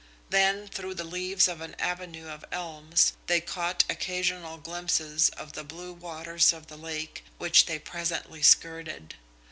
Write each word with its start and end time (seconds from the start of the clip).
Then, 0.31 0.67
through 0.67 0.95
the 0.95 1.03
leaves 1.03 1.47
of 1.47 1.61
an 1.61 1.75
avenue 1.77 2.27
of 2.27 2.43
elms, 2.51 3.13
they 3.27 3.39
caught 3.39 3.83
occasional 3.87 4.57
glimpses 4.57 5.29
of 5.37 5.53
the 5.53 5.63
blue 5.63 5.93
waters 5.93 6.53
of 6.53 6.65
the 6.65 6.75
lake, 6.77 7.23
which 7.37 7.67
they 7.67 7.77
presently 7.77 8.41
skirted. 8.41 9.13